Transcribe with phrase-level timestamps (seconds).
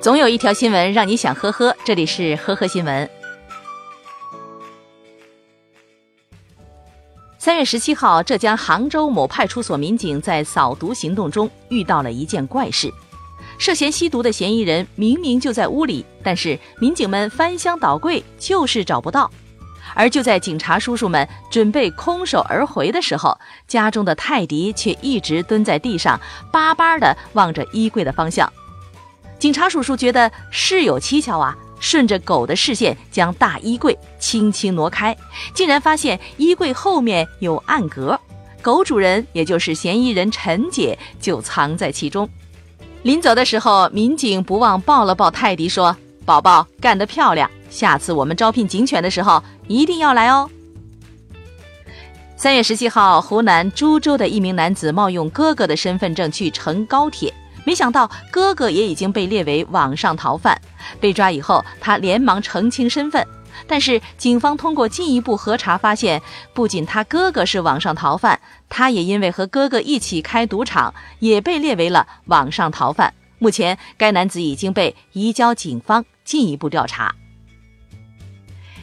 [0.00, 3.10] 总有一条新闻让你想呵呵，这里是呵呵新闻。
[7.36, 12.92] 三月十七号，浙江杭州某派出所民警在扫毒行动中遇到了一件怪事：
[13.58, 19.28] 涉嫌吸毒的嫌疑人明明就在屋里，但是民警们翻箱倒柜就是找不到。
[19.94, 23.36] 而就在警察叔叔们准备空手而回的时候，
[23.66, 26.20] 家中的泰迪却一直蹲在地上，
[26.52, 28.52] 巴巴地望着衣柜的方向。
[29.38, 35.16] 警察叔叔觉得事有蹊跷啊，顺着狗的视线将大衣柜轻轻挪开，
[35.54, 38.18] 竟然发现衣柜后面有暗格，
[38.60, 42.28] 狗主人也就是嫌疑人陈姐就藏在其中。
[43.04, 50.50] 临走的时候，民警不忘抱了抱泰迪，说：“宝宝干得漂亮，下次我们招聘警犬的时候一定要来哦。”
[52.36, 57.32] 三月十七号，湖南株洲的一名男子冒用哥哥的身份证去乘高铁。
[57.64, 60.60] 没想到哥哥也已经被列为网上逃犯，
[61.00, 63.26] 被抓以后，他连忙澄清身份。
[63.66, 66.22] 但是警方通过进一步核查发现，
[66.54, 73.12] 不仅他哥哥是网上逃犯，他也因为和哥哥一起开赌场，也被列为了网上逃犯。
[73.38, 77.14] 目前，该男子已经被移交警方进一步调查。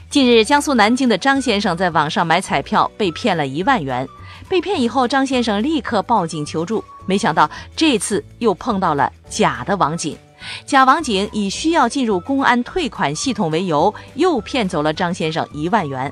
[0.10, 4.08] 近日，江苏南京的张先生在网上买彩票被骗了一万元，
[4.48, 6.84] 被骗以后，张先生立刻报警求助。
[7.06, 10.18] 没想到这次又碰到了假的网警，
[10.66, 16.12] 假网警以需要进入公安退款系统为由，又骗走了张先生一万元。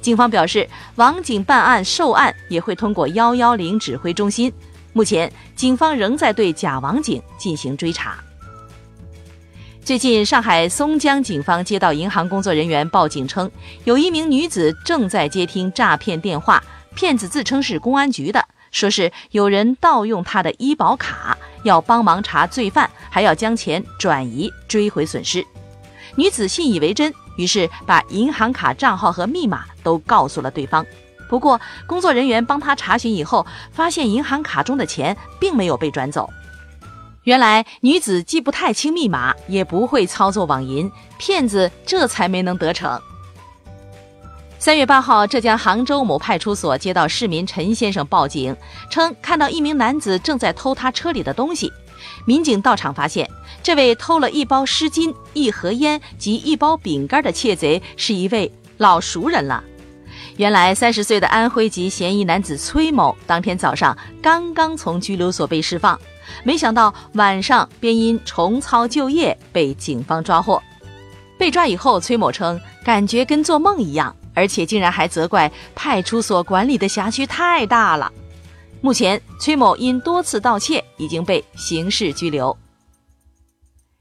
[0.00, 4.52] 警方表示，网警办案受案也会通过幺幺零指挥中心。
[4.92, 8.18] 目前，警方仍在对假网警进行追查。
[9.82, 13.50] 最近，上海松江警方接到银行工作人员报警称，
[13.84, 16.62] 有一名女子正在接听诈骗电话，
[16.94, 18.44] 骗子自称是公安局的。
[18.78, 25.44] 说是有人盗用他的医保卡，要帮忙查罪犯，还要将钱转移追回损失。
[26.14, 30.86] 女子信以为真，于是把银行卡账号和密码都告诉了对方。
[31.28, 36.30] 不过，工作人员帮他查询以后，发现银行卡中的钱并没有被转走。
[37.24, 42.98] 原来，女子既不太清密码，也不会操作网银，骗子这才没能得逞。
[44.60, 48.54] 三月八号，浙江杭州某派出所接到市民陈先生报警，
[48.90, 51.72] 称看到一名男子正在偷他车里的东西。
[52.26, 53.30] 民警到场发现，
[53.62, 59.62] 这位偷了一包湿巾、一盒烟及一包饼干的窃贼是一位老熟人了。
[60.36, 65.96] 原来，三十岁的安徽籍嫌疑男子崔某当天早上刚刚从拘留所被释放，
[66.42, 70.60] 没想到晚上便因重操旧业被警方抓获。
[71.38, 74.12] 被抓以后，崔某称感觉跟做梦一样。
[74.38, 78.12] 而且竟然还责怪派出所管理的辖区太大了。
[78.80, 82.56] 目前，崔某因多次盗窃已经被刑事拘留。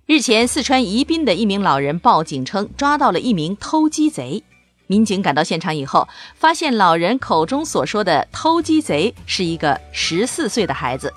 [0.06, 4.44] 日前，四川宜宾的一名老人报警称抓到了一名偷鸡贼。
[4.86, 11.12] 民警赶到现场以后，发现老人口中所说的偷鸡贼是一个十四岁的孩子。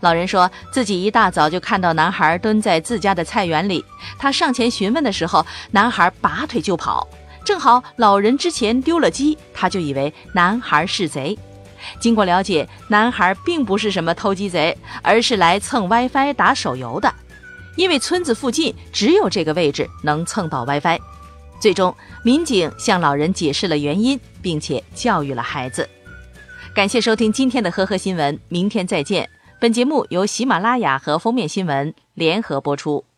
[0.00, 3.84] 老人说自己一大早就看到男孩蹲在自家的菜园里，
[4.18, 7.08] 他上前询问的时候，男孩拔腿就跑。
[7.50, 11.36] 正好老人之前丢了鸡，他就以为男孩是贼。
[11.98, 17.12] 经过了解，男孩并不是什么偷鸡贼，而是来蹭 WiFi 打手游的。
[17.74, 21.00] 因为村子附近只有这个位置能蹭到 WiFi。
[21.58, 25.88] 最终，民警向老人解释了原因，并且教育了孩子。
[26.72, 29.28] 感谢收听今天的呵呵新闻，明天再见。
[29.58, 33.09] 本节目由喜马拉雅和封面新闻联合播出。